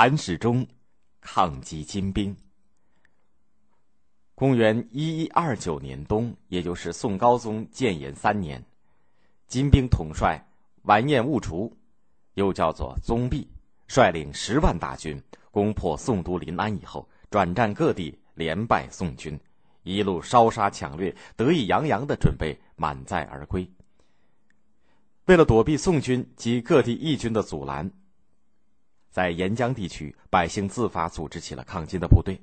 [0.00, 0.64] 韩世忠
[1.20, 2.36] 抗击金兵。
[4.36, 8.64] 公元一一二九年冬，也就是宋高宗建炎三年，
[9.48, 10.40] 金兵统帅
[10.82, 11.76] 完颜兀术，
[12.34, 13.50] 又叫做宗弼，
[13.88, 15.20] 率领十万大军
[15.50, 19.36] 攻破宋都临安以后，转战各地，连败宋军，
[19.82, 23.68] 一路烧杀抢掠，得意洋洋的准备满载而归。
[25.24, 27.90] 为了躲避宋军及各地义军的阻拦。
[29.18, 32.40] 在沿江地区，百姓自发组织起了抗金的部队。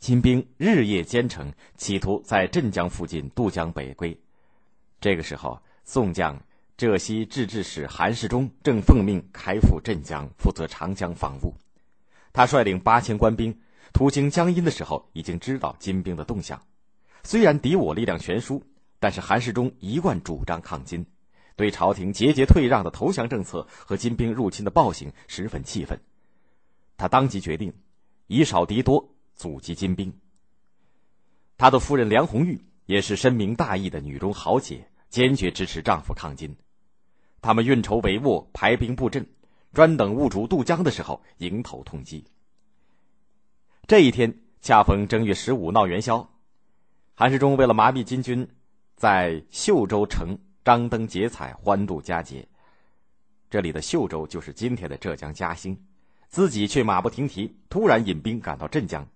[0.00, 4.20] 金兵日夜兼程，企图在镇江附近渡江北归。
[5.00, 6.36] 这个时候，宋将
[6.76, 11.54] 浙西制置使韩世忠正奉命开赴镇江，负责长江防务。
[12.32, 13.56] 他率领八千官兵，
[13.92, 16.60] 途经江阴的时候，已经知道金兵的动向。
[17.22, 18.60] 虽然敌我力量悬殊，
[18.98, 21.06] 但是韩世忠一贯主张抗金。
[21.56, 26.00] 对朝廷节节退让的投降政策和金兵入侵的暴行十分气愤，
[26.96, 27.72] 他当即决定
[28.26, 30.12] 以少敌多，阻击金兵。
[31.58, 36.56] 他的夫人梁红玉也是深明大义的女中豪杰，坚决支持丈夫抗金。
[37.40, 39.26] 他们运筹帷幄，排兵布阵，
[39.72, 42.24] 专等兀术渡江的时候迎头痛击。
[43.86, 46.30] 这一天恰逢正月十五闹元宵，
[47.14, 48.48] 韩世忠为了麻痹金军，
[48.96, 50.38] 在秀州城。
[50.64, 52.46] 张灯结彩，欢度佳节。
[53.50, 55.76] 这里的秀州就是今天的浙江嘉兴，
[56.28, 59.06] 自己却马不停蹄，突然引兵赶到镇江。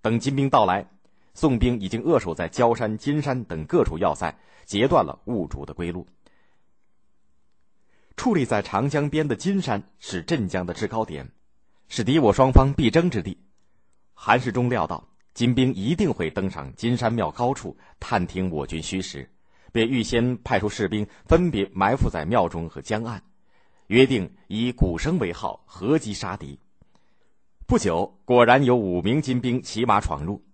[0.00, 0.84] 等金兵到来，
[1.34, 6.06] 宋兵已经扼守在焦山、金山等各处要塞，截断了兀术的归路。
[8.16, 11.30] 矗立在长江边的金山是镇江的制高点，
[11.88, 13.38] 是敌我双方必争之地。
[14.14, 19.30] 韩世忠料到金兵一定会登上金山庙高处，探听我军虚实。
[19.72, 23.22] 便预先派出士兵，分别埋伏在庙中和江岸，
[23.86, 26.58] 约定以鼓声为号，合击杀敌。
[27.66, 30.44] 不久，果然有五名金兵骑马闯入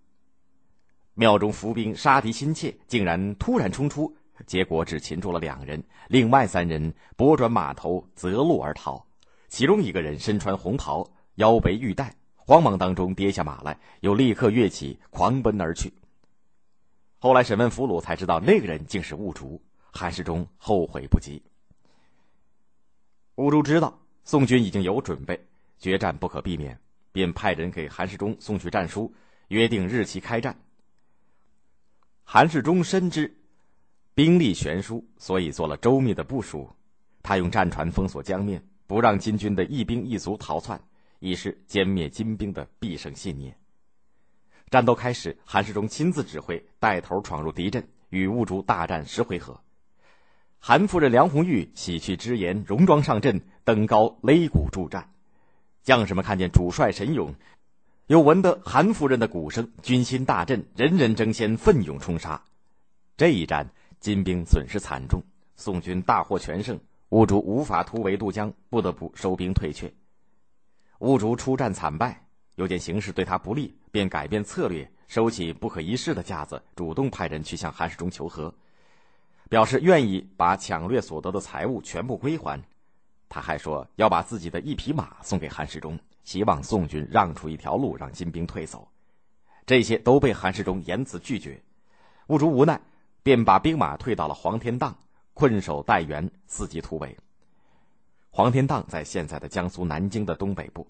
[1.15, 9.05] 庙中，伏兵杀敌心切，竟然突然冲出，结果只擒住了两人，另外三人拨转马头，择路而逃。
[9.49, 15.91] 其中一个人身穿红袍，腰背玉带，慌忙当中跌下马来，又立刻跃起，狂奔而去。
[17.19, 19.61] 后来审问俘虏，才知道那个人竟是兀竹。
[19.91, 21.41] 韩世忠后悔不及。
[23.35, 25.47] 兀竹知道宋军已经有准备，
[25.79, 26.79] 决战不可避免，
[27.11, 29.13] 便派人给韩世忠送去战书，
[29.47, 30.57] 约定日期开战。
[32.23, 33.35] 韩世忠深知
[34.13, 36.69] 兵力悬殊，所以做了周密的部署。
[37.23, 40.79] 他用战船封锁江面，不让金军的一兵一卒逃窜，
[41.19, 43.57] 以示歼灭金兵的必胜信念。
[44.69, 49.61] 战斗开始，韩世忠亲自指挥，带头闯入敌阵，与兀竹大战十回合。
[50.59, 55.09] 韩夫人梁红玉洗去脂颜，戎装上阵，登高擂鼓助战。
[55.81, 57.33] 将士们看见主帅神勇，
[58.05, 62.43] 又闻得韩夫人的鼓声，军心大振，人人争先，奋勇冲杀。
[63.17, 65.23] 这一战，金兵损失惨重，
[65.55, 69.91] 宋军大获全胜，兀竹无法突围渡江，不得不收兵退却。
[70.99, 72.28] 兀竹出战惨败。
[72.59, 78.53] 又见形势对他不利，便改变策略，收起不可一世的架子，主动派人去向韩世忠求和，
[79.47, 82.61] 表示愿意把抢掠所得的财物全部归还。
[83.29, 88.85] 他还说要把自己的一匹马送给韩世忠，希望宋军让出一条路，让金兵退走。
[89.65, 91.63] 这些都被韩世忠严词拒绝。
[92.27, 92.81] 兀竹无奈，
[93.23, 94.93] 便把兵马退到了黄天荡，
[95.33, 97.15] 困守待援，伺机突围。
[98.31, 100.85] 黄天荡在现在的江苏南京的东北部。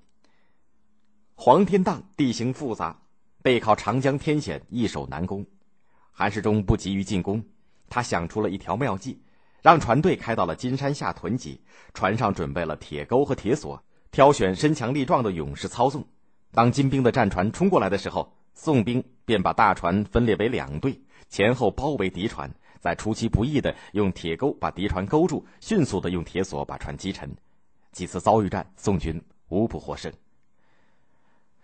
[1.41, 2.99] 黄天荡地形复杂，
[3.41, 5.45] 背靠长江天险，易守难攻。
[6.11, 7.45] 韩世忠不急于进攻，
[7.87, 9.21] 他想出了一条妙计，
[9.61, 11.61] 让船队开到了金山下屯集，
[11.93, 16.05] 船上准备了铁钩和铁索，挑选身强力壮的勇士操纵。
[16.51, 20.99] 当金兵的战船冲过来的时候，宋兵便把大船分裂为两队，
[21.29, 27.33] 前后包围敌船，再出其不意的用铁钩把敌船勾住，迅速的用铁索把船击沉。
[27.93, 30.11] 几次遭遇战，宋军无不获胜。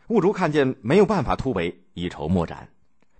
[0.07, 2.69] 兀竹看见没有办法突围，一筹莫展，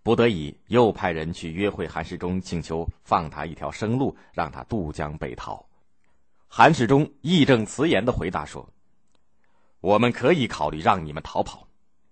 [0.03, 5.65] 不得已又派人去约会韩世忠，请求放他一条生路，让他渡江北逃。
[6.47, 8.69] 韩世忠义正辞严的回答说
[9.81, 11.67] ：“我们可以考虑让你们逃跑，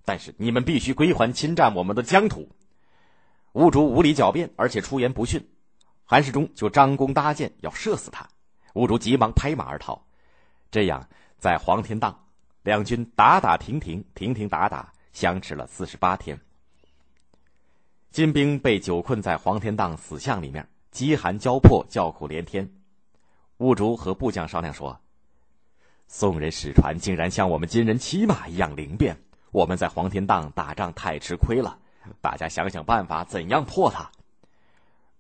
[0.06, 2.50] 但是你们必须归还侵占我们的疆土。”
[3.54, 5.48] 兀竹无理狡辩，而且出言不逊，
[6.04, 8.28] 韩世忠就张弓搭箭要射死他。
[8.74, 10.04] 兀竹急忙拍马而逃，
[10.72, 12.26] 这样在黄天荡。
[12.64, 16.40] 两军打打停停，停停打打，相持了四十八天。
[18.10, 22.70] 金兵被久困在黄天荡死巷里面，饥寒交迫，叫苦连天。
[23.58, 25.00] 兀竹和部将商量说
[26.08, 29.18] ：“宋人使船竟然像我们金人骑马一样灵便，
[29.52, 31.78] 我们在黄天荡打仗太吃亏了。
[32.22, 34.10] 大家想想办法，怎样破他？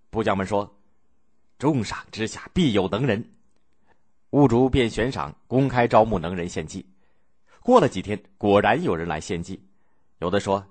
[0.09, 0.77] 部将们说
[1.59, 3.31] ：“重赏之下必有能人。”
[4.31, 6.85] 兀竹便悬赏，公开招募能人献计。
[7.63, 9.65] 过了几天，果然有人来献计。
[10.19, 10.65] 有的说：“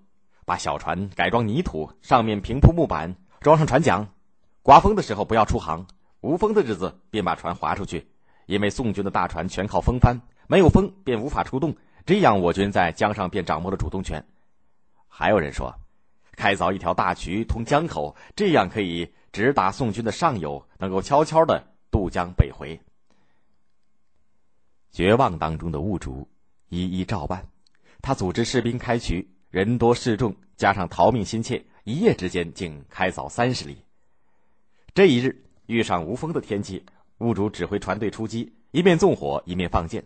[0.45, 4.07] 把小船改装泥土，上面平铺木板，装上船桨，
[4.63, 5.87] 刮风的时候不要出航，
[6.21, 8.07] 无风的日子便把船划出去。
[8.47, 11.75] 因为宋军的大船全靠风帆，没有风便无法出动，
[12.05, 14.23] 这样我军在江上便掌握了主动权。”
[15.09, 15.75] 还有人说。
[16.35, 22.81] 开凿一条大渠通江口，这样可以直达宋军的上游，能够悄悄的渡江北回。
[24.91, 26.27] 绝望当中的兀竹
[26.75, 27.49] 一一照办，
[28.01, 33.77] 他组织士兵开渠，人多势众，加上逃命心切，一夜之间竟开凿三十里。
[34.95, 36.87] 这一日遇上无风的天气，
[37.19, 40.03] 兀主指挥船队出击，一面纵火，一面放箭。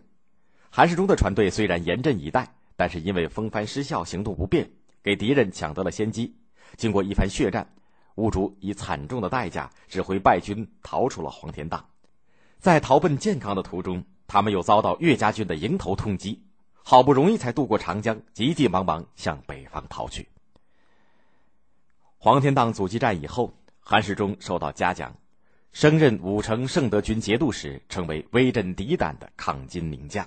[0.69, 4.69] 韩世忠的船队虽然严阵以待，但是因为风帆失效，行动不便。
[5.01, 6.35] 给敌人抢得了先机。
[6.75, 7.73] 经过一番血战，
[8.15, 11.87] 兀主以惨重的代价指挥败军逃出了黄田荡。
[12.59, 16.43] 在逃奔健康的途中，他们又遭到岳家军的迎头痛击，
[16.89, 20.29] 好不容易才渡过长江，急急忙忙向北方逃去。
[22.17, 25.13] 黄天荡阻击战以后，韩世忠受到嘉奖，
[25.73, 30.25] 升任武城圣德军节度使，成为威震敌胆的抗金名将。